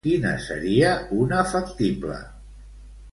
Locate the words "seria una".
0.45-1.43